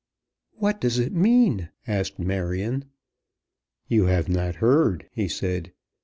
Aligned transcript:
"What 0.53 0.81
does 0.81 0.97
it 0.97 1.13
mean?" 1.13 1.69
asked 1.85 2.17
Marion. 2.17 2.85
"You 3.87 4.05
have 4.05 4.27
not 4.29 4.55
heard," 4.55 5.07
he 5.11 5.27
said. 5.27 5.73